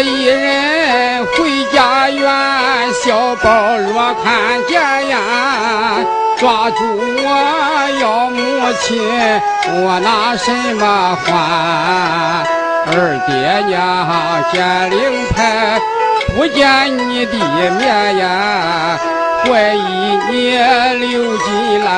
[0.00, 2.30] 一人回家园，
[3.04, 5.18] 小宝若看见呀，
[6.38, 7.26] 抓住我
[8.00, 8.38] 要母
[8.80, 9.00] 亲，
[9.82, 12.46] 我拿什么还？
[12.90, 12.92] 二
[13.26, 13.34] 爹
[13.66, 13.76] 娘
[14.52, 14.98] 见令
[15.34, 15.80] 牌，
[16.36, 17.34] 不见你的
[17.72, 18.98] 面呀，
[19.44, 19.78] 怀疑
[20.30, 20.56] 你
[21.06, 21.88] 刘金兰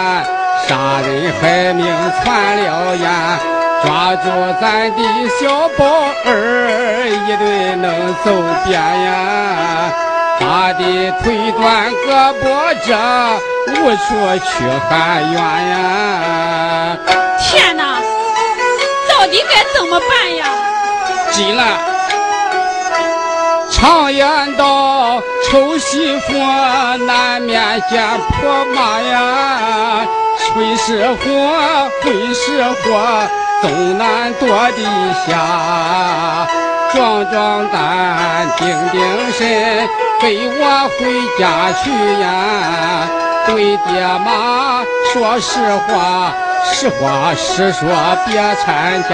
[0.66, 1.84] 杀人害命
[2.22, 3.59] 传了言。
[3.82, 4.24] 抓住
[4.60, 5.02] 咱的
[5.40, 5.84] 小宝
[6.26, 8.30] 儿，一顿能走
[8.66, 9.92] 遍呀！
[10.38, 10.82] 他的
[11.22, 12.42] 腿短胳膊
[12.86, 12.88] 折，
[13.68, 14.04] 无处
[14.44, 14.50] 去
[14.88, 16.96] 喊冤呀！
[17.38, 18.00] 天哪，
[19.08, 20.44] 到底该怎么办呀？
[21.30, 21.62] 急了，
[23.70, 26.32] 常言道，丑媳妇
[27.06, 30.06] 难免见婆妈呀，
[30.38, 33.28] 水是火，会是火。
[33.62, 34.82] 东南多地
[35.26, 36.46] 下，
[36.92, 39.00] 壮壮胆，定定
[39.32, 39.88] 神，
[40.20, 41.00] 跟我回
[41.38, 41.42] 家
[41.82, 42.24] 去呀！
[43.46, 46.32] 对爹妈说实话，
[46.64, 47.88] 实话实说，
[48.26, 49.10] 别掺假。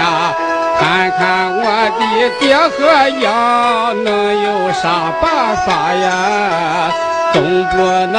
[0.79, 1.63] 看看我
[1.99, 2.01] 的
[2.39, 6.91] 爹和娘能有啥办法呀？
[7.33, 8.15] 总不能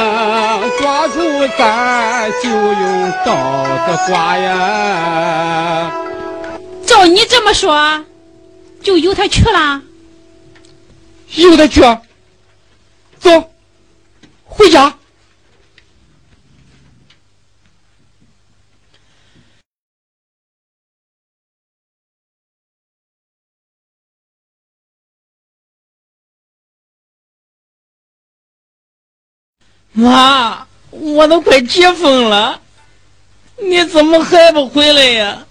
[0.77, 1.17] 抓住
[1.57, 3.33] 咱就用刀
[3.87, 4.51] 子刮呀！
[6.89, 8.03] 照你这么说，
[8.81, 9.83] 就由他去了。
[11.35, 11.81] 由他去，
[13.19, 13.51] 走，
[14.43, 14.97] 回家。
[29.91, 32.59] 妈，我都快急疯了，
[33.57, 35.45] 你怎么还不回来呀？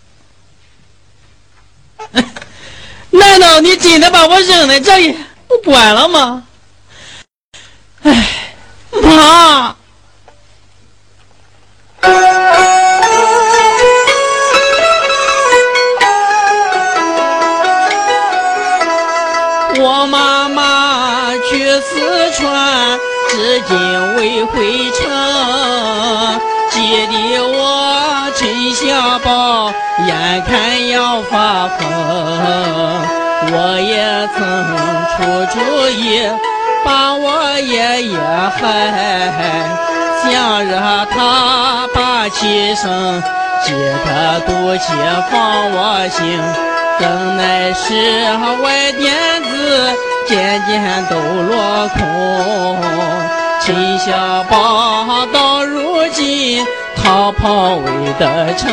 [3.11, 6.45] 难道你真的把我扔在这里不管了吗？
[8.03, 8.55] 哎，
[9.03, 9.75] 妈！
[19.81, 25.09] 我妈妈去四川，至今未回城，
[26.71, 27.98] 急得我
[28.39, 29.73] 陈小宝。
[30.07, 30.15] 眼
[30.47, 31.77] 看要发疯，
[33.51, 34.39] 我也曾
[35.11, 35.17] 出
[35.53, 35.59] 主
[35.91, 36.01] 意
[36.85, 38.63] 把我爷爷害，
[40.23, 43.21] 想让他把气生，
[43.65, 44.93] 借他毒气
[45.33, 45.35] 放
[45.73, 46.41] 我心。
[47.01, 47.83] 怎奈是
[48.63, 49.51] 歪点子，
[50.29, 51.99] 渐渐都落空。
[53.61, 54.07] 陈小
[54.45, 56.65] 宝到如今。
[57.09, 58.69] 逃跑未得成，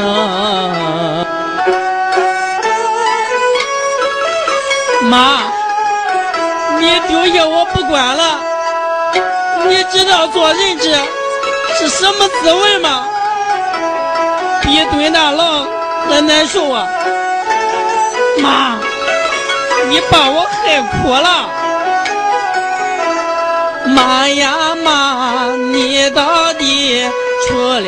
[5.04, 5.44] 妈，
[6.78, 8.40] 你丢下我不管了，
[9.70, 10.94] 你知道做人质
[11.80, 13.06] 是什么滋味吗？
[14.64, 15.66] 比蹲大牢
[16.10, 16.90] 还难受啊！
[18.40, 18.78] 妈，
[19.88, 21.50] 你把我害苦了。
[23.96, 27.10] 妈呀妈，你到底？
[27.48, 27.80] 出了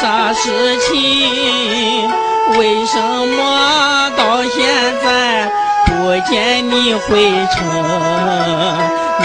[0.00, 2.08] 啥事情？
[2.56, 4.64] 为什么到现
[5.02, 5.50] 在
[5.86, 7.56] 不见你回城？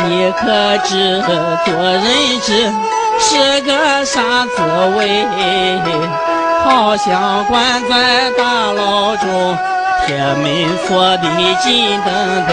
[0.05, 1.21] 你可知
[1.63, 2.03] 做人
[2.41, 2.73] 质
[3.19, 4.61] 是个啥滋
[4.97, 5.25] 味？
[6.65, 9.57] 好像关在大牢中，
[10.07, 11.23] 铁门锁的
[11.61, 12.07] 紧噔
[12.47, 12.51] 噔，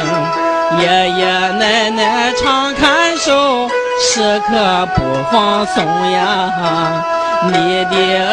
[0.83, 3.67] 爷爷奶奶常看守，
[4.03, 5.01] 时刻不
[5.33, 7.03] 放松呀。
[7.43, 8.29] 你的儿，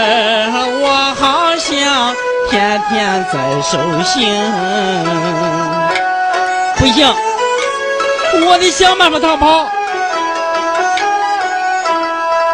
[0.81, 0.85] 我
[1.15, 2.13] 好像
[2.49, 4.15] 天天在受刑。
[6.75, 7.07] 不行，
[8.45, 9.65] 我得想办法逃跑。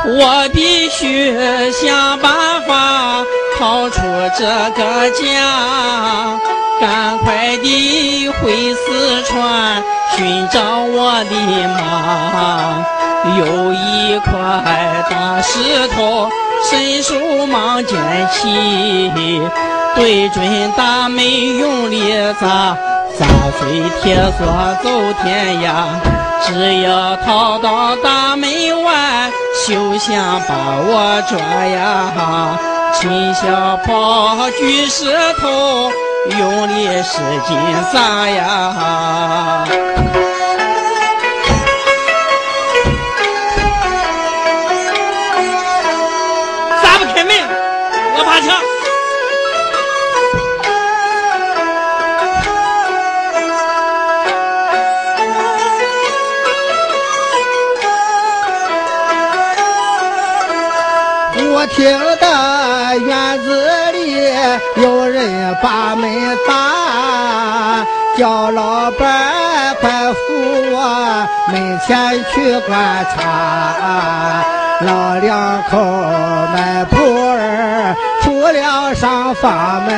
[0.05, 1.33] 我必须
[1.71, 3.23] 想办法
[3.57, 4.01] 逃出
[4.37, 6.39] 这个家，
[6.79, 9.81] 赶快地回四川
[10.15, 11.33] 寻找我的
[11.69, 12.85] 妈。
[13.37, 14.31] 有一块
[15.09, 16.29] 大石头。
[16.65, 17.99] 伸手忙捡
[18.31, 19.11] 起，
[19.95, 21.21] 对准大门
[21.57, 22.77] 用力砸，
[23.19, 23.25] 砸
[23.59, 24.47] 碎铁锁
[24.81, 24.89] 走
[25.21, 25.73] 天涯。
[26.45, 28.49] 只要逃到大门
[28.81, 29.29] 外，
[29.67, 30.55] 休想把
[30.85, 32.57] 我抓呀！
[32.93, 35.91] 秦小宝举石头，
[36.39, 37.57] 用力使劲
[37.91, 39.65] 砸呀！
[61.67, 64.27] 听得院子里
[64.81, 67.85] 有人把门打，
[68.17, 70.17] 叫老板快扶
[70.71, 74.43] 我门前去观察。
[74.81, 75.77] 老两口
[76.53, 79.93] 迈步儿出了上房门，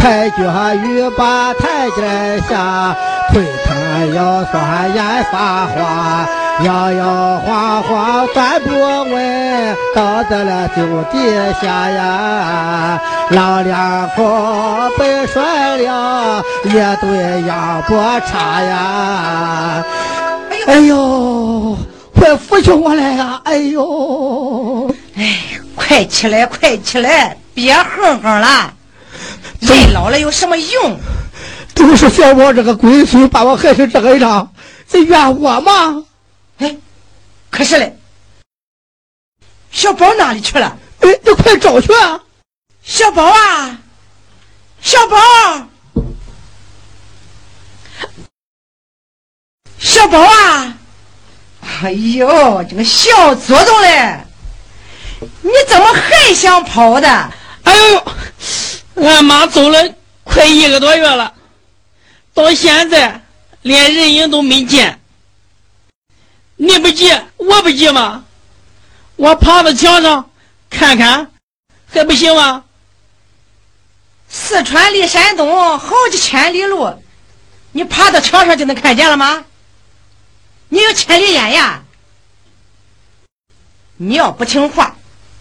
[0.00, 2.96] 抬脚欲把台阶下，
[3.30, 6.26] 腿疼腰酸眼发花，
[6.64, 10.82] 摇摇晃晃转不稳，倒在了酒
[11.12, 11.18] 底
[11.60, 12.98] 下呀。
[13.30, 19.84] 老两口被摔了一堆羊脖叉呀，
[20.66, 21.76] 哎呦！
[22.14, 23.40] 快扶起我来呀！
[23.44, 25.38] 哎呦，哎，
[25.76, 28.72] 快起来，快起来，别哼哼了。
[29.60, 30.98] 人老了有什么用？
[31.74, 34.52] 都是小宝这个龟孙把我害成这个样，
[34.88, 36.04] 这怨我吗？
[36.58, 36.76] 哎，
[37.50, 37.98] 可是嘞，
[39.70, 40.76] 小宝哪里去了？
[41.00, 41.92] 哎，你快找去！
[41.94, 42.20] 啊！
[42.82, 43.78] 小宝啊，
[44.82, 45.16] 小宝，
[49.78, 50.74] 小宝啊！
[51.82, 54.20] 哎呦，这个小祖宗嘞，
[55.20, 57.08] 你怎么还想跑的？
[57.62, 58.04] 哎呦，
[59.00, 59.94] 俺妈走了
[60.24, 61.34] 快一个多月了，
[62.34, 63.22] 到现在
[63.62, 65.00] 连人影都没见。
[66.56, 68.24] 你不急，我不急吗？
[69.16, 70.30] 我爬到墙上
[70.68, 71.30] 看看，
[71.90, 72.64] 还不行吗？
[74.28, 77.02] 四川离山东好几千里路，
[77.72, 79.44] 你爬到墙上就能看见了吗？
[80.68, 81.82] 你有千里眼呀！
[83.96, 84.94] 你要不听话，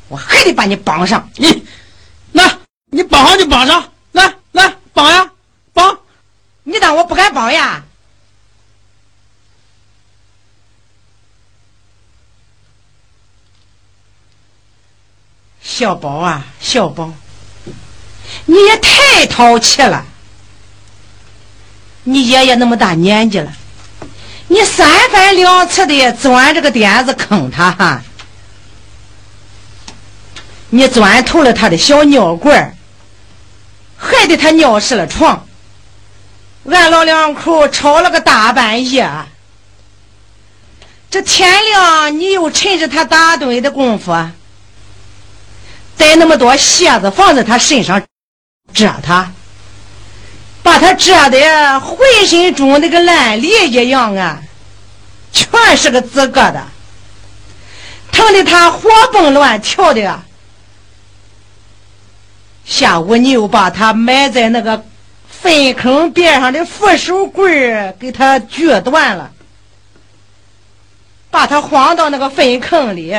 [0.08, 1.30] 我还得把你绑上。
[1.36, 1.66] 你，
[3.20, 5.30] 绑上就绑上，来来绑呀，
[5.74, 6.00] 绑！
[6.64, 7.84] 你当我不敢绑呀？
[15.62, 17.12] 小宝啊，小宝，
[18.46, 20.06] 你也太淘气了！
[22.04, 23.52] 你爷爷那么大年纪了。
[24.48, 28.02] 你三番两次的钻这个点子坑他哈，
[30.70, 32.76] 你钻透了他的小尿管，
[34.10, 35.46] 害得他尿湿了床。
[36.66, 39.10] 俺老两口吵了个大半夜，
[41.10, 44.12] 这天亮你又趁着他打盹的功夫，
[45.98, 48.02] 带那么多蝎子放在他身上
[48.74, 49.32] 蛰他。
[50.62, 51.98] 把他蛰的浑
[52.28, 54.40] 身肿的跟烂梨一样啊，
[55.32, 56.62] 全是个紫疙瘩，
[58.12, 60.22] 疼的他活蹦乱跳的。
[62.70, 64.86] 下午你又把他埋在那个
[65.28, 69.32] 粪坑边上的扶手棍给他锯断了，
[71.32, 73.18] 把他晃到那个粪坑里，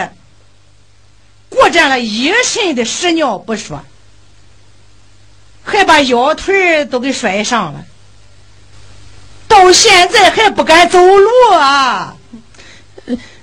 [1.49, 3.85] 裹沾了一身的屎尿不说。
[5.65, 7.85] 还把腰腿都给摔伤了，
[9.49, 12.17] 到现在还不敢走路啊！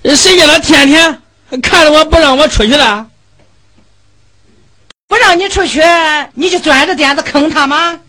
[0.03, 1.21] 谁叫他天天
[1.61, 3.07] 看着我不让我出去了？
[5.07, 5.81] 不让你出去，
[6.33, 7.99] 你就钻着点子坑他吗？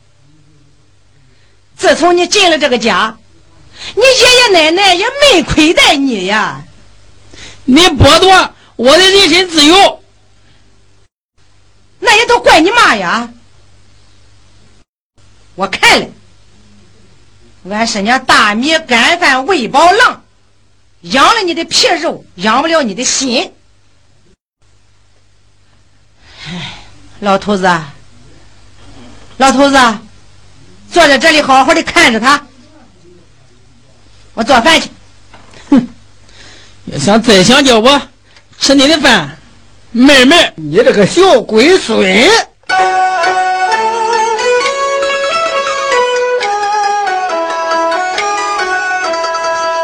[1.77, 3.17] 自从你进了这个家，
[3.95, 6.63] 你爷爷奶奶也没亏待你呀。
[7.65, 10.03] 你剥夺我的人身自由，
[12.01, 13.29] 那也都怪你妈呀！
[15.55, 16.07] 我看了，
[17.71, 20.25] 俺是娘大米干饭喂饱狼，
[21.03, 23.53] 养了你的皮肉，养不了你的心。
[27.21, 27.69] 老头子，
[29.39, 29.77] 老头子，
[30.93, 32.41] 坐在这里好好的看着他，
[34.35, 34.89] 我做饭去。
[35.71, 35.89] 哼，
[36.87, 38.01] 要想再想叫我
[38.61, 39.37] 吃你的饭，
[39.91, 41.99] 妹妹，你这个小龟孙！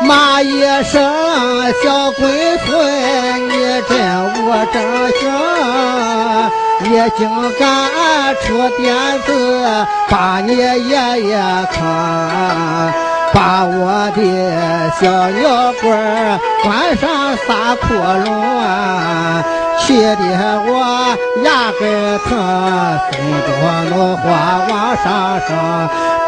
[0.03, 2.34] 骂一声小鬼
[6.95, 7.91] 你竟敢
[8.45, 8.95] 出点
[9.27, 11.37] 子把你爷爷
[11.73, 11.83] 坑，
[13.33, 14.21] 把我的
[15.01, 19.64] 小尿管关上仨窟窿。
[19.87, 20.17] 气得
[20.67, 20.73] 我
[21.45, 21.83] 牙根
[22.21, 22.27] 疼，
[23.13, 23.15] 心
[23.45, 23.49] 中
[23.91, 24.23] 怒火
[24.71, 25.05] 往上
[25.47, 25.49] 升。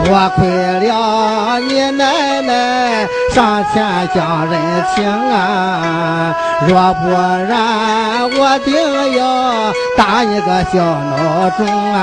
[0.05, 0.39] 多亏
[0.87, 4.55] 了你奶奶上前讲人
[4.95, 6.37] 情啊，
[6.69, 8.75] 若不然我定
[9.17, 10.77] 要打你个小
[11.17, 11.97] 孬种啊！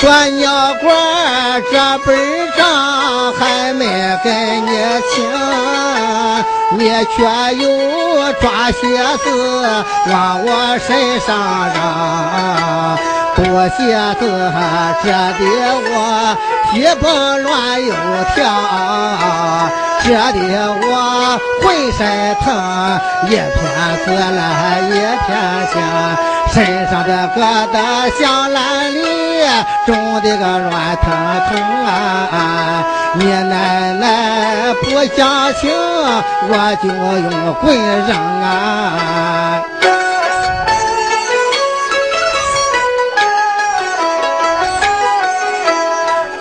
[0.00, 2.47] 钻尿管这本。
[4.08, 4.70] 没给你
[5.12, 5.22] 请，
[6.78, 7.18] 你却
[7.56, 7.62] 又
[8.40, 8.80] 抓鞋
[9.22, 9.26] 子
[10.10, 10.48] 往我
[10.78, 11.28] 身上
[11.74, 11.76] 扔。
[13.36, 13.38] 不
[13.76, 13.78] 鞋
[14.18, 14.20] 子
[15.02, 15.40] 这的
[15.84, 15.92] 我
[16.72, 16.72] 屁
[17.02, 17.04] 蹦
[17.42, 17.46] 乱
[17.84, 17.92] 又
[18.34, 18.38] 跳，
[20.04, 20.92] 这的我
[21.62, 21.98] 浑身
[22.40, 22.46] 疼，
[23.26, 23.36] 一片
[24.04, 24.90] 紫来一
[25.26, 25.28] 片
[25.72, 25.74] 青。
[26.50, 26.56] 身
[26.90, 27.38] 上的疙
[27.72, 27.76] 瘩
[28.18, 28.58] 像烂
[28.90, 28.96] 梨，
[29.86, 31.04] 种的个乱腾
[31.50, 31.50] 腾
[31.84, 31.86] 啊！
[33.14, 35.70] 你奶奶不讲情，
[36.48, 36.52] 我
[36.82, 37.76] 就用棍
[38.06, 38.10] 扔
[38.42, 38.46] 啊！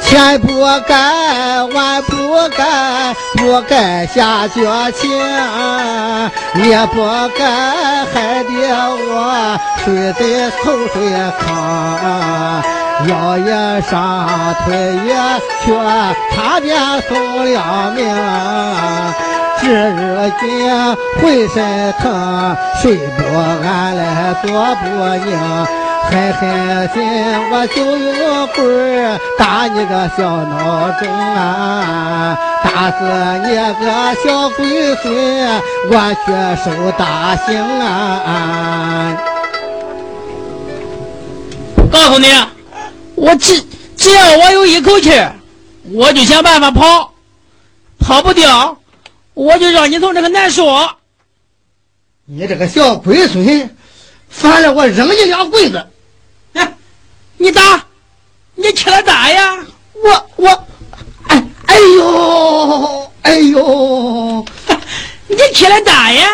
[0.02, 0.48] 前不
[0.88, 4.62] 该，晚不该，不该下绝
[4.94, 5.10] 情，
[6.64, 7.02] 也不
[7.38, 10.22] 该害得我睡在
[10.58, 10.96] 臭水
[11.40, 11.46] 坑，
[13.08, 13.96] 腰也伤，
[14.66, 14.76] 腿
[15.06, 15.14] 也
[15.64, 15.66] 瘸，
[16.34, 16.76] 差点
[17.08, 17.10] 送
[17.46, 17.56] 了
[17.96, 18.00] 命。
[19.62, 20.46] 这日今
[21.22, 23.20] 浑身疼，睡不
[23.64, 24.86] 安来，坐不
[25.26, 25.87] 宁。
[26.04, 27.04] 狠狠心，
[27.52, 32.38] 我就用棍儿打你个小孬种啊！
[32.64, 32.98] 打死
[33.46, 33.86] 你个
[34.24, 35.06] 小龟孙，
[35.90, 36.32] 我却
[36.64, 39.18] 受大刑啊！
[41.92, 42.28] 告诉你，
[43.16, 43.64] 我只
[43.96, 45.12] 只要我有一口气，
[45.92, 47.14] 我就想办法跑，
[48.00, 48.78] 跑不掉，
[49.34, 50.66] 我就让你从这个难受。
[52.26, 53.77] 你这个小龟孙，
[54.30, 55.88] 反正我扔你两棍子。
[56.54, 56.74] 哎
[57.38, 57.84] 你打，
[58.56, 59.58] 你起来打呀！
[59.94, 60.68] 我我，
[61.28, 64.46] 哎哎呦哎呦，
[65.28, 66.28] 你起来打呀！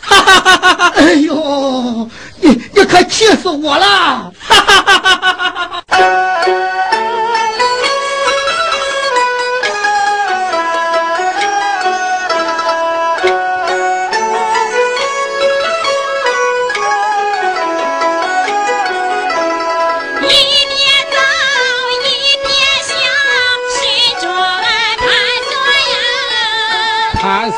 [0.00, 0.92] 哈哈哈哈哈！
[0.96, 4.32] 哎呦，你你可气死我了！
[4.38, 6.79] 哈哈哈哈哈！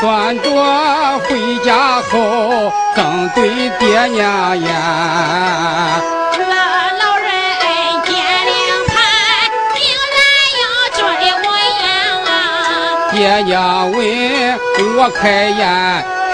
[0.02, 0.50] 算着
[1.20, 6.02] 回家后更对爹娘言二
[6.98, 7.30] 老人
[8.02, 8.50] 见了
[8.88, 8.90] 盼
[9.72, 9.78] 病
[10.18, 10.20] 来
[10.58, 10.62] 要
[10.98, 11.00] 拽
[11.44, 11.46] 我
[11.84, 11.86] 呀
[13.12, 14.00] 爹娘为
[14.96, 15.62] 我开颜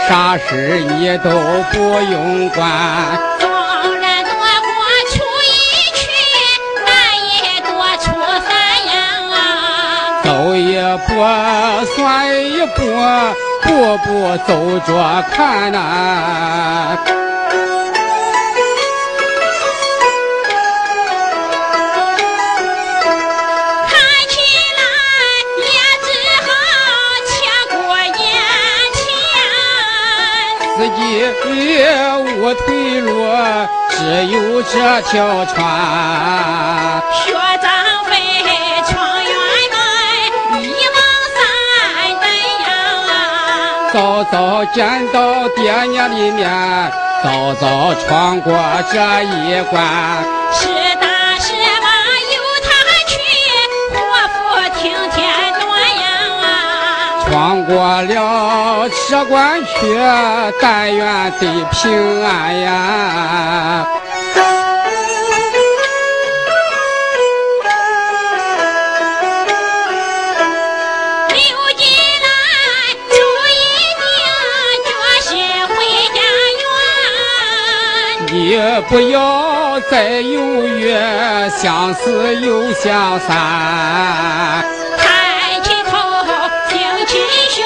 [0.09, 1.29] 啥事你都
[1.71, 1.77] 不
[2.11, 2.59] 用管
[3.39, 3.45] 纵
[4.01, 4.73] 然多过
[5.13, 5.53] 初一
[5.93, 6.01] 去
[6.87, 6.89] 那
[7.29, 8.07] 也多出
[8.49, 8.49] 三
[8.87, 8.97] 呀
[10.25, 10.73] 走一
[11.07, 11.13] 步
[11.95, 11.97] 算
[12.43, 14.89] 一步步步走着
[15.31, 15.77] 看呐。
[23.87, 23.93] 看
[24.29, 24.35] 起
[24.79, 24.81] 来
[25.59, 25.67] 也
[26.05, 26.09] 只
[26.47, 26.49] 好
[27.27, 27.31] 且
[27.77, 28.17] 过眼
[28.95, 29.01] 前。
[30.77, 31.01] 四季
[32.19, 33.09] 无退路，
[33.91, 34.73] 只有这
[35.03, 35.59] 条船。
[43.91, 46.47] 早早见到爹娘的面，
[47.25, 48.53] 早早闯过
[48.93, 49.83] 这一关。
[50.53, 51.89] 是大是大
[52.35, 52.69] 由他
[53.07, 53.13] 去，
[53.95, 53.99] 祸
[54.35, 54.37] 福
[54.79, 55.17] 听天
[55.59, 55.65] 断
[55.97, 56.05] 呀！
[57.31, 59.99] 闯过了这关去，
[60.61, 63.87] 但愿得平安呀！
[78.83, 80.95] 不要再犹豫，
[81.51, 84.65] 相思又相散。
[84.97, 85.99] 抬起头，
[86.69, 87.19] 挺起
[87.51, 87.65] 胸，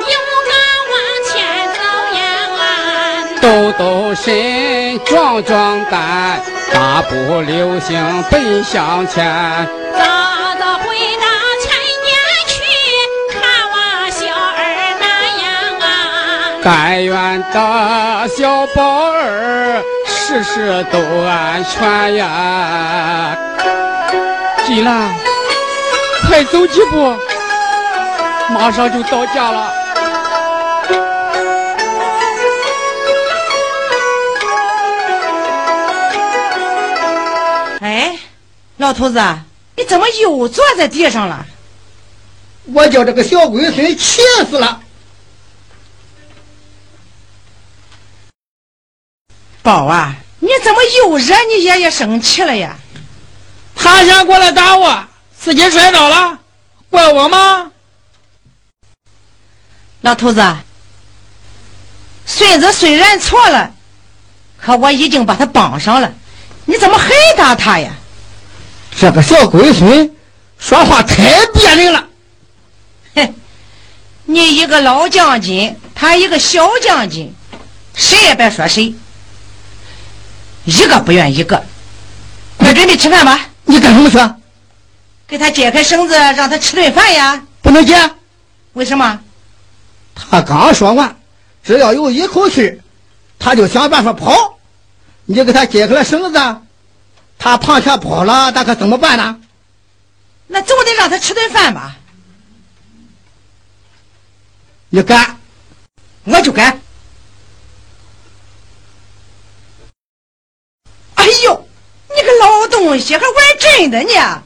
[0.00, 0.16] 勇
[0.50, 0.52] 敢
[0.92, 0.94] 往
[1.30, 1.32] 前
[1.72, 1.80] 走
[2.18, 2.22] 呀！
[3.40, 6.40] 抖抖身，壮壮胆，
[6.72, 9.24] 大步流星奔向前。
[9.96, 10.04] 早
[10.58, 10.84] 早回
[11.16, 11.26] 到
[11.62, 11.72] 陈
[12.04, 12.08] 家
[12.46, 12.54] 去，
[13.32, 14.60] 看望小儿
[15.00, 15.02] 那
[15.42, 15.46] 样
[15.80, 15.82] 啊！
[16.62, 17.12] 但愿
[17.50, 19.82] 的小宝儿。
[20.26, 23.36] 事事都安全呀！
[24.66, 25.14] 金兰，
[26.26, 27.14] 快走几步，
[28.48, 29.70] 马上就到家了。
[37.82, 38.16] 哎，
[38.78, 39.20] 老头子，
[39.76, 41.44] 你怎么又坐在地上了？
[42.72, 44.80] 我叫这个小龟孙气死了。
[49.64, 52.76] 宝啊，你怎么又惹你爷爷生气了呀？
[53.74, 55.02] 他想过来打我，
[55.40, 56.38] 自己摔倒了，
[56.90, 57.70] 怪我吗？
[60.02, 60.44] 老头子，
[62.26, 63.72] 孙子虽然错了，
[64.58, 66.12] 可我已经把他绑上了，
[66.66, 67.90] 你怎么还打他呀？
[69.00, 70.14] 这个小龟孙
[70.58, 72.06] 说话太别扭了。
[73.14, 73.34] 哼，
[74.26, 77.34] 你一个老将军，他一个小将军，
[77.94, 78.94] 谁也别说谁，
[80.64, 81.64] 一个不愿一个。
[82.56, 83.40] 快准备吃饭吧！
[83.64, 84.18] 你干什么去？
[85.26, 87.42] 给他解开绳子，让他吃顿饭呀！
[87.62, 87.98] 不能解，
[88.74, 89.20] 为什么？
[90.14, 91.16] 他刚说完，
[91.62, 92.80] 只要有一口气，
[93.38, 94.58] 他就想办法跑。
[95.24, 96.56] 你给他解开了绳子，
[97.38, 99.40] 他螃蟹跑了，那可怎么办呢？
[100.46, 101.96] 那总得让他吃顿饭吧？
[104.90, 105.38] 你敢，
[106.24, 106.80] 我就干。
[111.24, 111.66] 哎呦，
[112.14, 114.42] 你个老东西，还玩真的呢！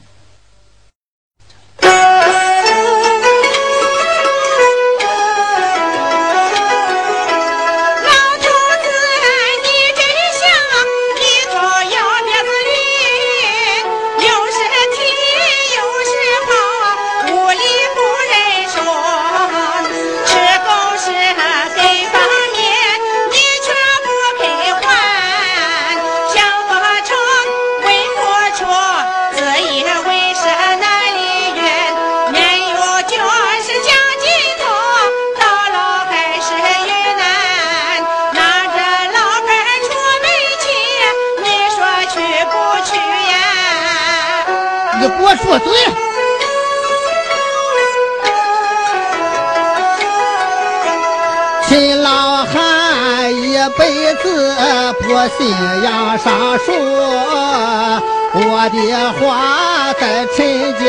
[58.79, 60.39] 我的话在陈
[60.85, 60.87] 家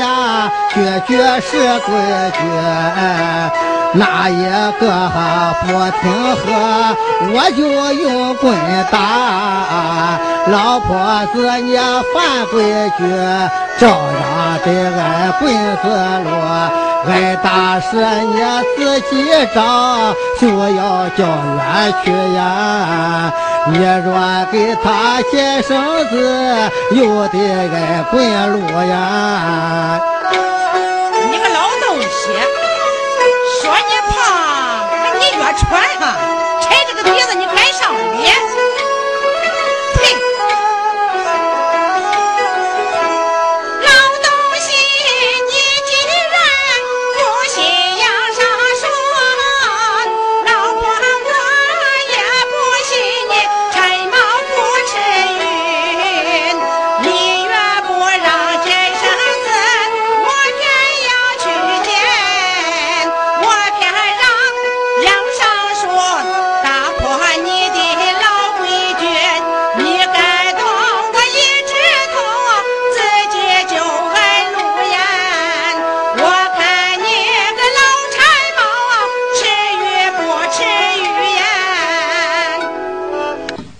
[0.72, 0.74] 句
[1.08, 1.50] 句是
[1.80, 1.88] 规
[2.32, 2.38] 矩。
[3.92, 4.44] 哪一
[4.78, 4.82] 个
[5.62, 5.66] 不
[5.98, 6.02] 听
[6.36, 6.94] 话，
[7.32, 7.60] 我就
[7.92, 8.54] 用棍
[8.92, 8.94] 打。
[10.46, 11.76] 老婆子，你
[12.14, 12.62] 犯规
[12.96, 13.02] 矩，
[13.80, 15.84] 照样得挨棍子
[16.24, 16.30] 落。
[17.08, 18.34] 挨打时你
[18.76, 19.12] 自己
[19.52, 23.32] 找，就要叫冤屈呀。
[23.66, 25.76] 你若给他解绳
[26.08, 30.00] 子，有的挨棍路呀。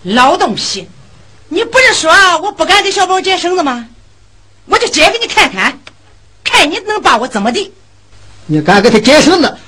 [0.03, 0.89] 老东西，
[1.49, 3.87] 你不是说我不敢给小宝解绳子吗？
[4.67, 5.79] 我就解给你看看，
[6.43, 7.73] 看你能把我怎么的？
[8.47, 9.59] 你敢给他解绳子，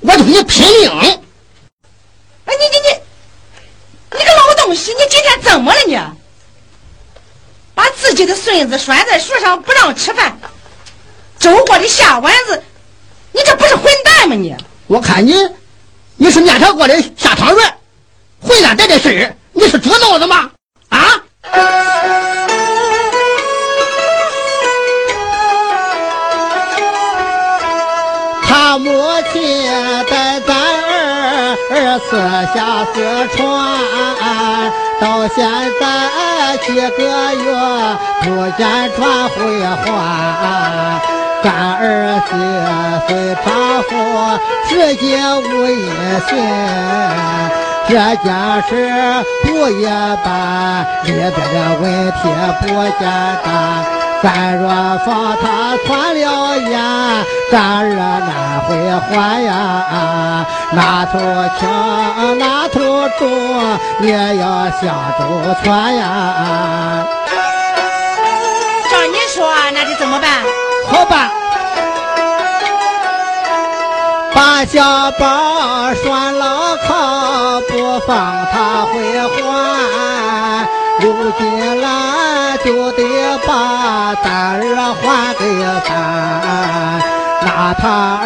[0.00, 0.90] 我就跟你拼命！
[0.90, 1.18] 哎，
[2.46, 5.98] 你你你，你个老东西，你今天怎么了你？
[7.74, 10.38] 把自己的孙子拴在树上不让吃饭，
[11.38, 12.62] 周过的下丸子，
[13.32, 14.34] 你这不是混蛋吗？
[14.34, 14.54] 你？
[14.86, 15.34] 我看你，
[16.16, 17.78] 你是面条锅里下汤圆，
[18.40, 19.36] 混蛋带这事儿。
[19.56, 20.50] 你是猪脑子吗？
[20.90, 20.98] 啊！
[28.42, 28.90] 他母
[29.32, 29.40] 亲
[30.10, 32.18] 带咱儿儿四
[32.54, 33.40] 下四川，
[35.00, 35.48] 到现
[35.80, 35.84] 在
[36.58, 37.00] 几个
[37.34, 37.46] 月
[38.22, 38.26] 不
[38.58, 38.60] 见
[38.94, 39.84] 传回还。
[41.42, 42.30] 干儿媳
[43.08, 43.48] 随丈
[43.84, 43.90] 夫，
[44.68, 45.06] 至今
[45.40, 45.80] 无音
[46.28, 47.65] 信。
[47.88, 48.26] 这件
[48.68, 48.70] 事
[49.44, 49.86] 不一
[50.24, 51.38] 般，里边的
[51.80, 52.18] 问题
[52.60, 52.66] 不
[52.98, 53.00] 简
[53.44, 53.46] 单。
[54.22, 54.64] 咱若
[55.04, 56.72] 放他穿了眼，
[57.52, 57.82] 咱儿
[58.26, 58.30] 难
[58.66, 58.68] 回
[59.00, 59.50] 还呀。
[60.72, 61.18] 那头
[61.58, 61.62] 轻，
[62.38, 63.22] 那头重，
[64.00, 64.44] 也要
[64.80, 64.82] 向
[65.16, 65.20] 周
[65.62, 66.02] 全呀。
[68.90, 69.36] 照你说，
[69.72, 70.28] 那得怎么办？
[70.90, 71.30] 好办。
[74.34, 77.25] 把小宝拴牢靠，不
[78.00, 78.92] 放他回
[79.28, 79.34] 还。
[81.00, 81.04] 如
[81.38, 83.02] 今来就得
[83.46, 85.40] 把咱儿还给
[85.84, 85.88] 咱，
[87.42, 87.82] 拿他
[88.22, 88.24] 儿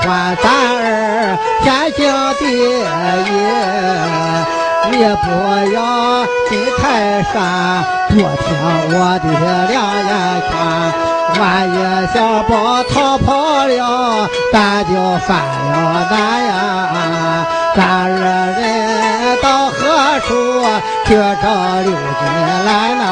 [0.00, 2.00] 还咱儿，天经
[2.38, 2.42] 地
[3.28, 3.30] 义。
[4.90, 5.26] 你不
[5.72, 5.76] 要
[6.48, 7.34] 进泰山，
[8.10, 8.44] 多听
[8.90, 9.26] 我的
[9.68, 10.10] 两言
[10.50, 11.11] 劝。
[11.40, 14.94] 万一小宝逃跑了，咱就
[15.26, 17.46] 犯了难呀！
[17.74, 20.30] 咱二人到何处
[21.06, 21.44] 去找
[21.80, 22.22] 刘金
[22.66, 23.02] 兰呢？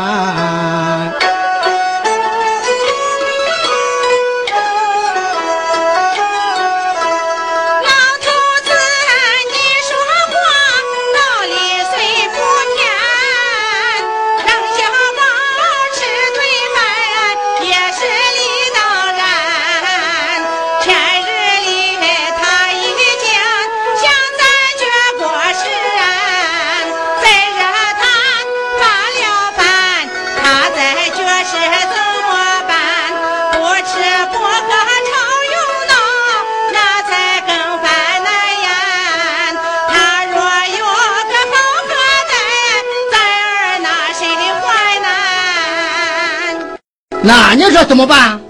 [47.31, 48.40] 那你说怎么办？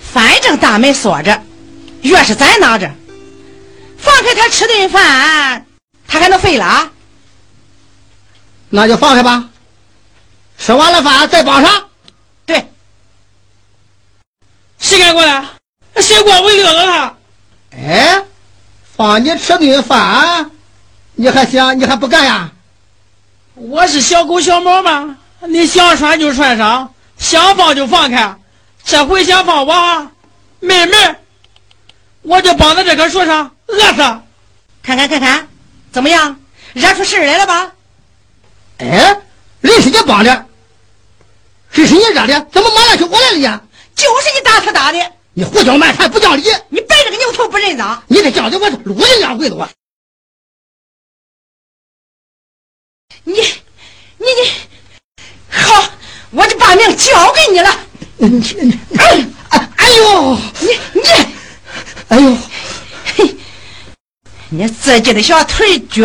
[0.00, 1.42] 反正大门锁着，
[2.04, 2.90] 钥匙咱拿着，
[3.98, 5.66] 放开他吃顿饭，
[6.08, 6.90] 他还能废了？
[8.70, 9.50] 那就放开吧。
[10.56, 11.70] 吃完了饭再绑上。
[12.46, 12.66] 对。
[14.78, 15.44] 谁敢过来？
[15.96, 17.14] 谁管我撂了他？
[17.76, 18.22] 哎，
[18.96, 20.50] 放你吃顿饭，
[21.14, 22.50] 你还想你还不干呀？
[23.52, 25.18] 我是小狗小猫吗？
[25.40, 26.90] 你想拴就拴上。
[27.18, 28.38] 想放就放开，
[28.84, 30.10] 这回想放我，
[30.60, 31.16] 妹妹，
[32.22, 33.96] 我就绑在这棵树上饿死。
[34.82, 35.48] 看看看看，
[35.92, 36.40] 怎么样？
[36.74, 37.72] 惹出事来了吧？
[38.78, 39.20] 哎，
[39.60, 40.46] 人是你绑的，
[41.70, 42.40] 谁是你惹的？
[42.52, 43.62] 怎么马上就我来了呀？
[43.94, 45.12] 就是你打他打的！
[45.32, 46.42] 你胡搅蛮缠，不讲理！
[46.68, 48.02] 你摆着个牛头不认脏！
[48.08, 49.68] 你这讲的我是路人两回我。
[53.24, 54.75] 你，你你，好。
[56.30, 57.78] 我就把命交给你了。
[58.18, 59.26] 你，哎，
[59.76, 61.02] 哎呦，你你，
[62.08, 62.38] 哎呦，
[63.16, 63.36] 嘿，
[64.48, 66.02] 你自己的小腿脚，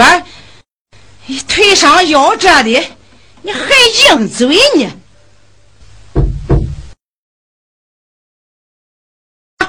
[1.47, 2.97] 腿上腰这的，
[3.41, 3.69] 你还
[4.09, 4.91] 硬嘴呢？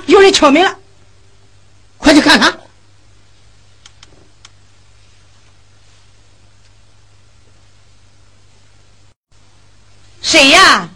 [0.06, 0.78] 有人敲门了，
[1.96, 2.58] 快去看看。
[10.32, 10.88] 谁呀？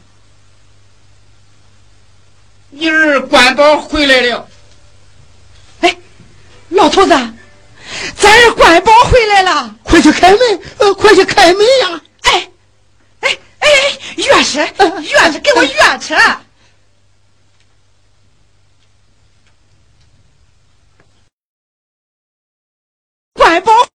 [2.70, 4.48] 你儿关宝回来了。
[5.82, 5.94] 哎，
[6.70, 7.10] 老头子，
[8.16, 10.40] 咱儿关宝回来了，快去开门！
[10.78, 12.00] 呃，快去开门呀！
[12.22, 12.50] 哎，
[13.20, 13.68] 哎哎，
[14.16, 16.16] 钥匙，钥匙，给我钥匙。
[23.34, 23.85] 关宝。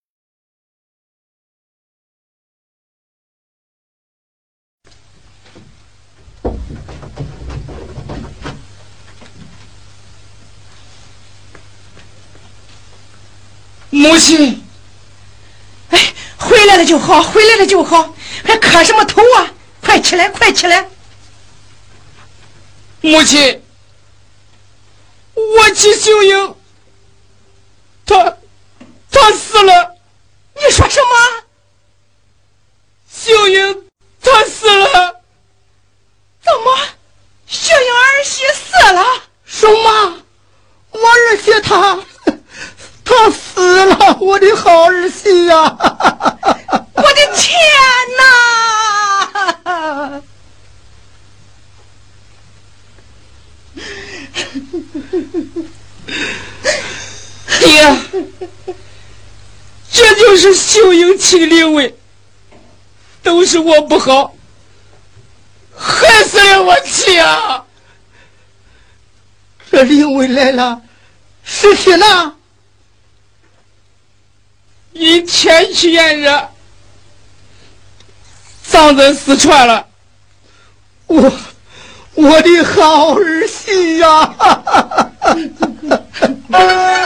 [14.02, 14.60] 母亲，
[15.92, 19.54] 哎，回来了就好，回来了就好，还磕什么头啊？
[19.80, 20.90] 快起来，快起来！
[23.02, 23.62] 母亲，
[25.36, 26.56] 我妻秀英，
[28.04, 28.38] 她，
[29.12, 29.96] 她死了。
[30.56, 31.44] 你说什么？
[33.08, 33.84] 秀英，
[34.20, 35.22] 她死了？
[36.44, 36.76] 怎么，
[37.46, 39.06] 秀英儿媳死了？
[39.46, 40.24] 什么？
[40.90, 42.00] 我儿媳她？
[43.12, 45.56] 他死了，我的好儿媳呀！
[46.96, 47.54] 我的天
[48.18, 48.24] 哪！
[57.60, 57.96] 爹，
[59.92, 61.94] 这就是秀英亲灵位，
[63.22, 64.34] 都是我不好，
[65.76, 67.66] 害死了我妻啊！
[69.70, 70.82] 这灵位来了，
[71.44, 72.36] 尸体呢？
[74.94, 76.50] 因天气炎热，
[78.64, 79.88] 葬在四川了。
[81.08, 81.32] 我，
[82.16, 84.36] 我的好儿媳呀！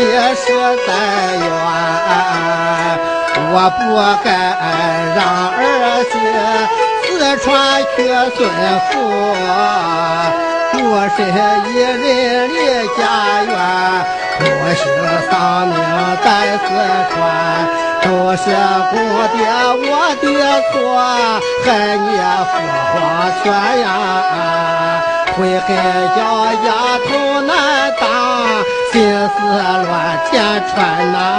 [0.00, 0.44] 爹是
[0.86, 0.90] 在
[1.36, 1.44] 冤，
[3.52, 3.80] 我不
[4.24, 4.26] 该
[5.14, 5.18] 让
[5.52, 5.60] 儿
[6.08, 6.12] 媳
[7.04, 7.44] 四川
[7.94, 7.98] 去
[8.34, 8.38] 尊
[8.88, 8.90] 父。
[11.16, 11.84] 身一人
[12.48, 12.56] 离
[12.96, 12.98] 家
[13.44, 13.52] 园，
[14.38, 14.40] 不
[14.72, 14.80] 幸
[15.28, 15.32] 丧
[15.68, 15.72] 命
[16.24, 16.64] 在四
[17.10, 17.12] 川。
[18.02, 18.42] 都是
[18.90, 18.92] 公
[19.36, 19.38] 爹
[19.76, 19.84] 我
[20.22, 20.24] 的
[20.72, 20.72] 错，
[21.64, 22.06] 害你
[22.48, 22.52] 父
[22.92, 22.94] 皇
[23.42, 23.44] 全
[23.82, 23.84] 呀！
[25.36, 25.68] 悔恨
[26.16, 26.18] 叫
[26.64, 26.68] 丫
[27.04, 27.09] 头，
[29.30, 31.29] 心思乱天穿呐。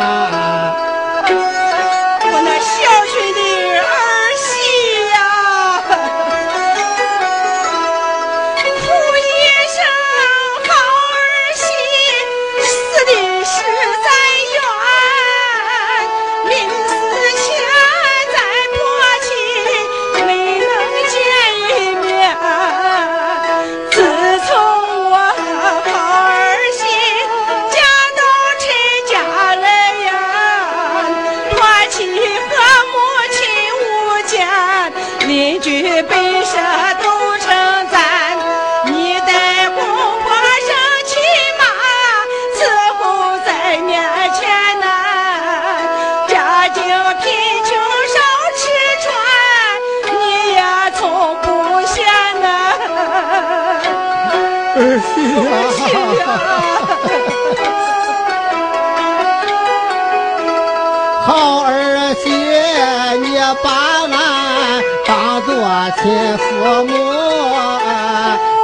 [65.97, 66.01] 亲
[66.37, 66.43] 父
[66.85, 66.91] 母，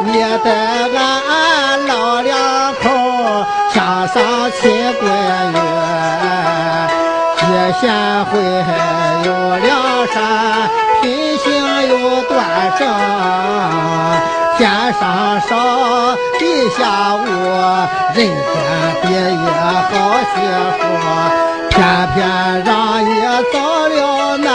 [0.05, 0.11] 你
[0.43, 2.35] 带俺老两
[2.75, 2.85] 口
[3.73, 4.15] 相上
[4.59, 4.61] 亲
[4.99, 5.01] 闺
[5.53, 5.57] 女，
[7.37, 7.43] 结
[7.79, 7.83] 贤
[8.25, 8.31] 惠
[9.25, 9.67] 有良
[10.13, 10.15] 善，
[14.57, 14.67] 天
[14.99, 15.55] 上少，
[16.39, 16.41] 地
[16.71, 16.79] 下
[17.15, 17.25] 无，
[18.15, 18.27] 人间
[19.03, 19.89] 第一好
[20.33, 20.35] 媳
[20.79, 20.81] 妇，
[21.69, 21.75] 偏
[22.15, 22.17] 偏
[22.65, 22.73] 让
[23.05, 23.07] 你
[23.53, 23.55] 遭
[23.87, 23.97] 了
[24.37, 24.47] 难，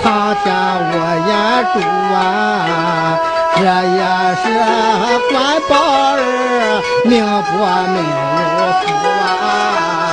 [0.00, 0.04] 苍
[0.44, 0.92] 天无
[1.26, 1.30] 眼
[1.74, 1.76] 珠
[2.14, 2.18] 啊！
[3.56, 4.00] 这也
[4.42, 4.44] 是
[5.32, 5.34] 官
[5.68, 5.70] 宝
[6.12, 6.14] 儿
[7.06, 7.52] 命薄
[7.88, 8.84] 没有福
[9.24, 10.05] 啊！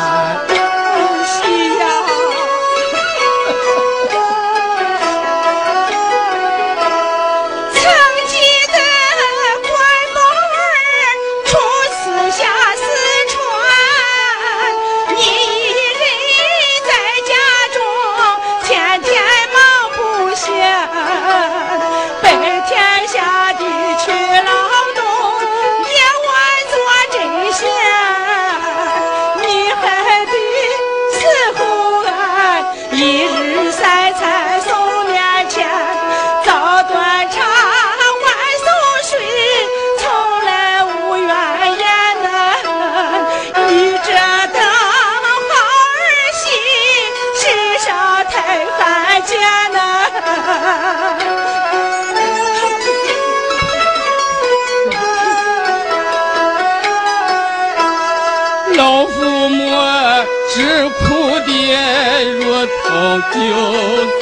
[63.33, 63.39] 酒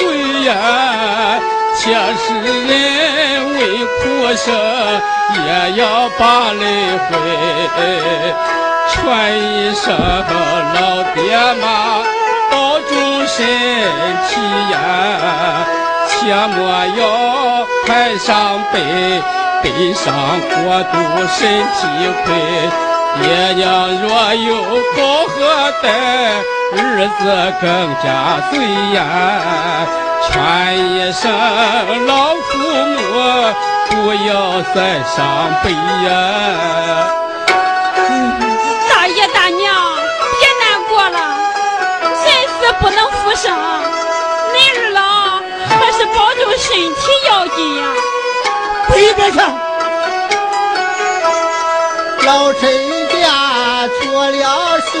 [0.00, 0.02] 醉
[0.44, 0.50] 呀，
[1.76, 1.80] 且
[2.16, 2.24] 是
[2.66, 2.70] 人
[3.54, 4.02] 为苦
[4.34, 4.44] 生，
[5.44, 6.62] 也要把泪
[6.96, 7.10] 回。
[8.90, 8.98] 传
[9.38, 11.20] 一声老爹
[11.60, 11.64] 妈，
[12.50, 12.90] 保重
[13.26, 13.36] 身
[14.28, 14.30] 体
[14.72, 14.74] 呀，
[16.08, 16.10] 切
[16.56, 16.56] 莫
[16.96, 17.00] 要
[17.86, 18.74] 太伤悲，
[19.62, 20.02] 悲伤
[20.40, 20.92] 过度
[21.28, 21.78] 身体
[22.24, 22.91] 亏。
[23.20, 24.96] 爹娘若有好
[25.26, 25.36] 和
[25.82, 25.84] 待，
[26.72, 27.20] 日子
[27.60, 27.66] 更
[28.02, 28.04] 加
[28.50, 28.52] 随
[28.94, 28.98] 呀。
[30.30, 30.30] 劝
[30.78, 31.20] 一声
[32.06, 32.96] 老父母，
[33.90, 33.92] 不
[34.26, 35.16] 要再伤
[35.62, 36.08] 悲呀。
[38.88, 39.60] 大爷大娘，
[40.38, 41.18] 别难过了，
[42.24, 43.52] 人死不能复生，
[44.54, 45.00] 恁二老
[45.76, 47.80] 还是保重身体要紧呀。
[48.94, 49.36] 别别去，
[52.26, 52.91] 老陈。
[54.12, 54.92] 出了事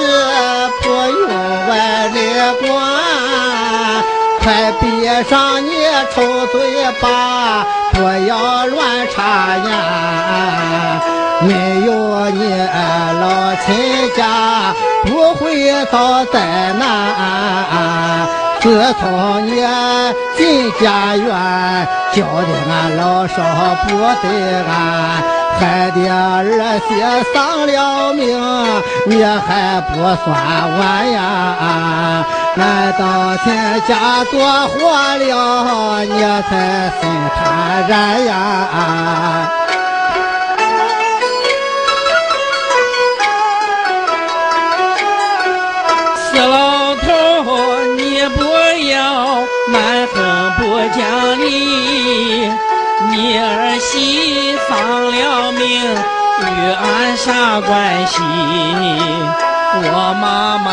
[0.80, 1.28] 不用
[1.68, 1.70] 外
[2.14, 2.16] 人
[2.62, 2.72] 管，
[4.40, 4.84] 快闭
[5.28, 5.68] 上你
[6.14, 6.56] 臭嘴
[6.98, 9.68] 巴，不要乱插言。
[11.42, 11.52] 没
[11.84, 12.40] 有你
[13.20, 14.72] 老亲家，
[15.04, 18.26] 不会遭灾难。
[18.62, 19.62] 自从你
[20.38, 21.28] 进家园，
[22.14, 23.36] 教的俺老少
[23.86, 25.41] 不得安。
[25.62, 26.90] 害的儿媳
[27.32, 28.26] 丧了命，
[29.06, 29.94] 你还不
[30.24, 30.26] 算
[30.76, 32.26] 完呀？
[32.56, 34.34] 难道天家多
[34.66, 34.74] 活
[35.18, 36.20] 了，你
[36.50, 38.32] 才心坦然呀？
[46.32, 47.06] 死老头，
[47.96, 48.00] 你
[48.36, 48.42] 不
[48.90, 48.98] 要
[49.68, 50.16] 蛮横
[50.58, 50.60] 不
[50.98, 51.00] 讲
[51.38, 51.91] 理。
[53.10, 54.70] 你儿媳丧
[55.10, 55.62] 了命，
[56.40, 58.22] 与俺啥关系？
[59.74, 60.68] 我妈妈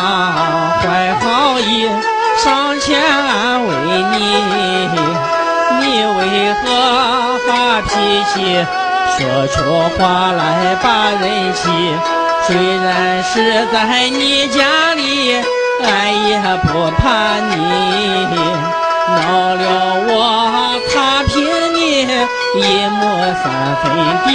[0.82, 1.90] 怀好意
[2.38, 3.70] 上前安慰
[4.12, 4.16] 你，
[5.80, 5.84] 你
[6.18, 6.20] 为
[6.54, 6.64] 何
[7.48, 7.50] 发
[7.82, 7.90] 脾
[8.26, 8.36] 气，
[9.18, 9.58] 说出
[9.98, 10.86] 话来把
[11.20, 11.62] 人气？
[12.46, 15.42] 虽然是在你家里，
[15.84, 15.88] 俺
[16.28, 17.54] 也不怕你
[19.16, 19.64] 闹了
[20.08, 20.18] 我，
[22.56, 23.02] 一亩
[23.42, 23.44] 三
[23.82, 23.86] 分
[24.26, 24.28] 地。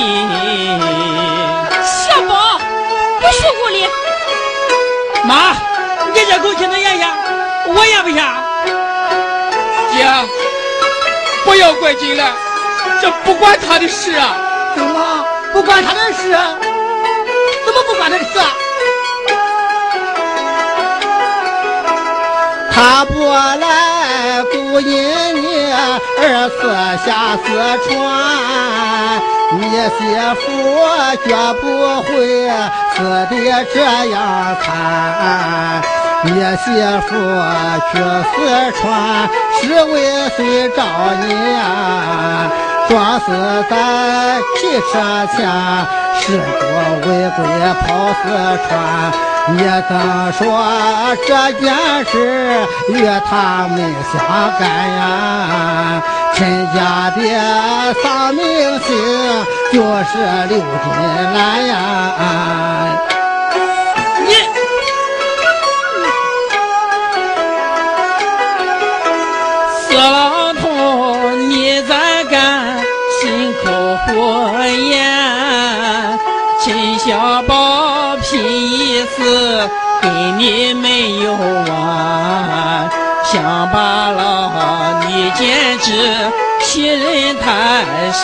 [1.84, 2.32] 小宝，
[3.20, 3.88] 不许无礼！
[5.24, 5.32] 妈，
[6.12, 7.02] 你这口气能咽下？
[7.66, 8.18] 我咽不下。
[9.92, 9.96] 姐，
[11.44, 12.32] 不要怪金兰，
[13.00, 14.36] 这不关他的事啊。
[14.76, 16.36] 怎么不关他的事？
[17.64, 18.40] 怎么不关他的事？
[22.72, 24.03] 他不来
[24.44, 24.88] 不因
[25.36, 26.58] 你儿四
[27.04, 27.08] 下
[27.44, 27.46] 四
[27.86, 27.92] 川，
[29.58, 29.62] 你
[29.98, 29.98] 媳
[30.40, 30.42] 妇
[31.24, 31.28] 绝
[31.60, 31.62] 不
[32.02, 32.08] 会
[32.94, 32.98] 死
[33.30, 33.32] 的
[33.72, 33.76] 这
[34.10, 34.14] 样
[34.62, 34.64] 惨。
[36.26, 36.64] 你媳
[37.06, 37.10] 妇
[37.92, 37.94] 去
[38.30, 38.34] 四
[38.80, 38.82] 川
[39.60, 39.94] 是为
[40.36, 40.38] 谁
[40.74, 40.78] 找
[41.22, 41.62] 你呀？
[42.88, 43.24] 装死
[43.70, 43.72] 在
[44.80, 44.92] 车
[45.34, 45.38] 前，
[46.20, 46.64] 十多
[47.02, 47.06] 违
[47.36, 47.38] 规
[47.80, 47.82] 跑
[48.22, 48.22] 四
[48.68, 48.68] 川。
[49.46, 49.58] 你
[49.88, 49.92] 怎
[50.32, 50.40] 说
[51.26, 51.64] 这件
[52.06, 52.12] 事
[52.88, 52.92] 与
[53.28, 53.74] 他们
[54.10, 54.14] 相
[54.58, 56.02] 干呀？
[56.32, 56.40] 亲
[56.74, 56.76] 家
[57.10, 57.18] 的
[58.02, 58.42] 丧命
[58.80, 58.88] 星
[59.70, 60.12] 就是
[60.48, 60.64] 刘金
[61.34, 61.74] 兰呀！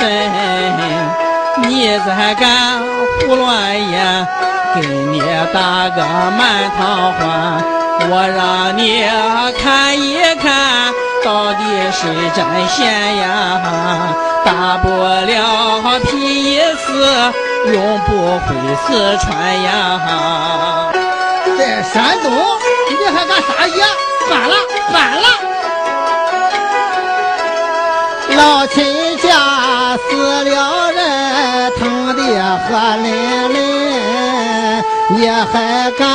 [0.01, 0.81] 太甚！
[1.69, 2.81] 你再敢
[3.21, 4.27] 胡乱言，
[4.75, 5.21] 给你
[5.53, 6.01] 打个
[6.39, 6.41] 满
[6.79, 7.21] 堂欢。
[8.09, 9.05] 我让你
[9.63, 10.91] 看一看，
[11.23, 13.61] 到底谁占先呀？
[14.43, 17.33] 大不了拼一次，
[17.71, 18.09] 永不
[18.47, 20.91] 回四川呀！
[21.59, 23.85] 在山东，你还敢撒野？
[24.31, 24.55] 反了，
[24.91, 25.27] 反了！
[28.37, 29.50] 老秦家
[29.97, 32.21] 死了人，疼的
[32.59, 33.09] 喝淋
[33.55, 33.59] 淋，
[35.11, 36.09] 你还敢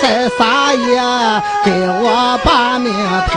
[0.00, 0.86] 再撒野，
[1.64, 2.92] 给我把命
[3.30, 3.32] 拼！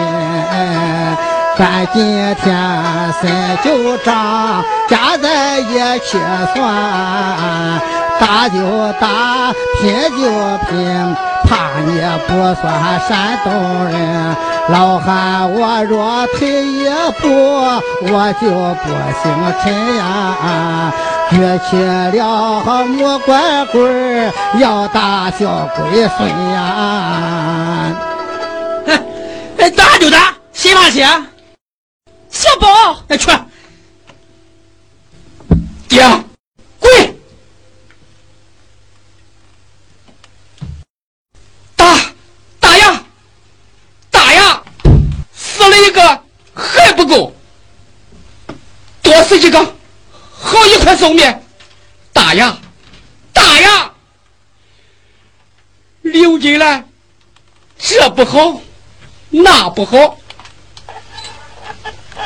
[1.55, 2.03] 咱今
[2.35, 3.31] 天分
[3.63, 6.17] 就账，加在一起
[6.55, 7.81] 算，
[8.19, 8.57] 打就
[8.99, 10.21] 打，拼就
[10.67, 11.15] 拼，
[11.53, 14.35] 怕你不算山东人。
[14.69, 16.85] 老汉，我若退一
[17.19, 18.49] 步，我就
[18.81, 18.89] 不
[19.21, 19.23] 姓
[19.61, 20.91] 陈呀。
[21.29, 21.37] 举
[21.69, 21.77] 起
[22.17, 22.25] 了
[22.85, 27.95] 木棍棍，要打小龟孙呀。
[29.57, 31.27] 哎，打就打，谁怕谁啊？
[32.29, 32.67] 小宝，
[33.09, 33.29] 哎去，
[35.87, 36.03] 爹，
[36.79, 37.15] 跪！
[41.75, 41.85] 打
[42.59, 43.03] 打呀，
[44.09, 44.61] 打呀！
[45.33, 46.01] 死了一个
[46.53, 47.33] 还不够，
[49.43, 49.59] 这个，
[50.31, 51.43] 好一块寿面。
[52.13, 52.57] 打呀，
[53.33, 53.91] 打呀！
[56.01, 56.87] 刘金兰，
[57.77, 58.61] 这不好，
[59.29, 60.17] 那不好。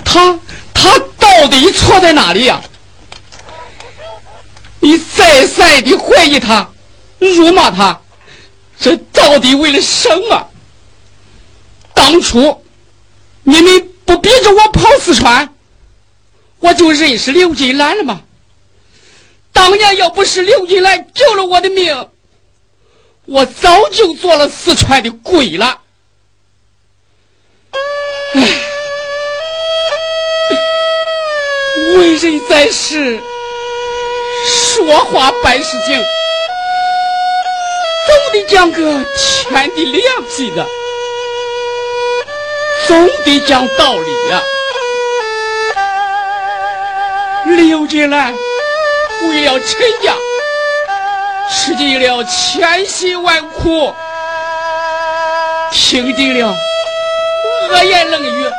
[0.06, 0.40] 他
[0.76, 2.62] 他到底错在哪里呀、
[4.80, 6.70] 你再三的怀疑他，
[7.18, 8.00] 辱骂他，
[8.80, 10.52] 这到底为了什么？
[11.96, 12.64] 当初
[13.42, 15.52] 你们不逼着我跑四川，
[16.60, 18.22] 我就认识刘金兰了吗？
[19.54, 22.10] 当年要不是刘金兰救了我的命，
[23.26, 25.82] 我早就做了四川的鬼了。
[28.34, 28.42] 唉。
[31.96, 33.20] 为人在世，
[34.46, 36.06] 说话办事情，
[38.06, 39.06] 总得讲个
[39.50, 40.68] 天地良心的，
[42.88, 44.42] 总得讲道理呀、
[47.56, 48.34] 刘金兰
[49.30, 50.14] 为了陈家，
[51.50, 53.94] 吃尽了千辛万苦，
[55.72, 56.54] 听尽了
[57.70, 58.52] 恶言冷语，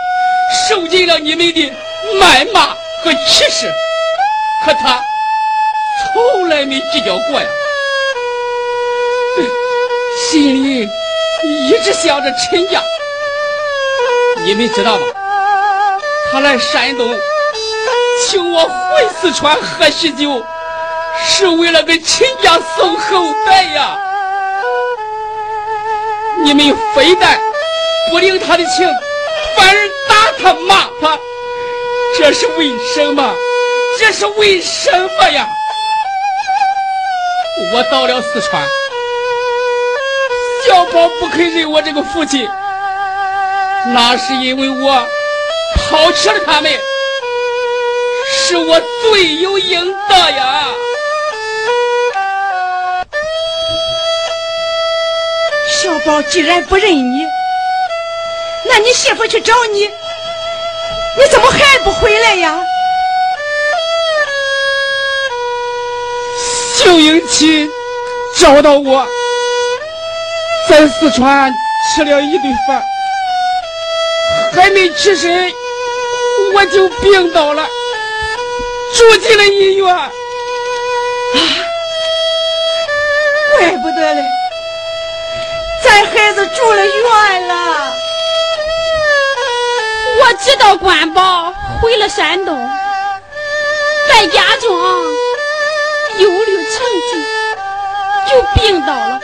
[0.69, 1.73] 受尽了你们的
[2.21, 2.75] 谩骂。
[3.05, 3.73] 和歧视，
[4.67, 5.01] 可他
[6.13, 7.47] 从来没计较过呀，
[10.29, 10.89] 心里
[11.69, 12.83] 一直想着陈家。
[14.45, 15.05] 你们知道吧？
[16.33, 17.09] 他来山东
[18.31, 20.45] 请我回四川喝喜酒，
[21.27, 23.99] 是为了给秦家送后代呀！
[26.43, 27.41] 你们非但
[28.11, 28.87] 不领他的情，
[29.57, 31.19] 反而打他骂他，
[32.19, 33.35] 这是为什么？
[33.99, 35.49] 这是为什么呀？
[37.73, 38.63] 我到了四川，
[40.67, 42.47] 小宝不肯认我这个父亲，
[43.95, 45.03] 那是因为我
[45.89, 46.71] 抛弃了他们，
[48.49, 50.65] 是我罪有应得呀。
[55.69, 57.27] 小宝既然不认你，
[58.65, 62.59] 那你媳妇去找你，你怎么还不回来呀？
[66.79, 67.69] 秀英妻
[68.41, 69.07] 找到我，
[70.71, 71.53] 在四川
[71.95, 72.83] 吃了一顿饭，
[74.55, 75.53] 还没起身，
[76.55, 77.69] 我就病倒了，
[78.97, 79.95] 住进了医院。
[79.95, 80.11] 啊，
[83.57, 84.23] 怪不得嘞，
[85.85, 87.93] 咱孩子住了院了。
[90.21, 92.57] 我知道关宝回了山东，
[94.09, 94.69] 在家中。
[96.19, 96.75] 忧虑成
[97.09, 97.11] 疾，
[98.29, 99.21] 就病倒了，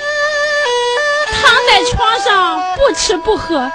[1.32, 3.68] 躺在床上不吃不喝，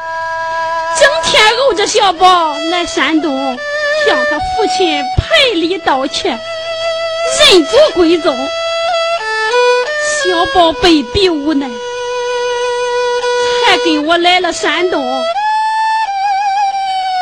[0.98, 3.60] 整天搂着小宝来山东
[4.08, 6.40] 向他父亲赔礼道歉，
[7.40, 8.36] 认祖归宗。
[10.24, 11.68] 小宝被逼无奈，
[13.66, 15.02] 才跟我来了山东。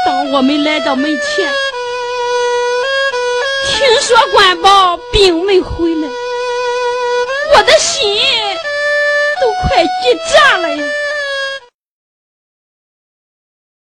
[0.06, 1.52] 当我们来到门前。
[3.70, 6.08] 听说关宝并没回来，
[7.54, 8.18] 我的心
[9.40, 10.84] 都快急炸了呀！